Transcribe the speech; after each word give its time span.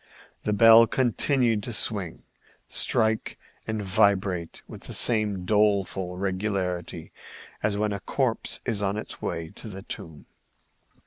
The 0.45 0.51
bell 0.51 0.87
continued 0.87 1.61
to 1.61 1.71
swing, 1.71 2.23
strike 2.67 3.37
and 3.67 3.83
vibrate 3.83 4.63
with 4.67 4.85
the 4.85 4.93
same 4.95 5.45
doleful 5.45 6.17
regularity 6.17 7.11
as 7.61 7.77
when 7.77 7.93
a 7.93 7.99
corpse 7.99 8.61
is 8.65 8.81
on 8.81 8.97
its 8.97 9.21
way 9.21 9.49
to 9.51 9.67
the 9.67 9.83
tomb. 9.83 10.25